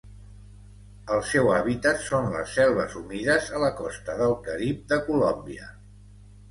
El 1.15 1.21
seu 1.31 1.49
hàbitat 1.57 2.01
són 2.07 2.31
les 2.37 2.57
selves 2.61 2.97
humides 3.03 3.53
a 3.59 3.63
la 3.67 3.73
costa 3.83 4.21
del 4.25 4.35
Carib 4.49 4.83
de 4.95 5.03
Colòmbia. 5.11 5.73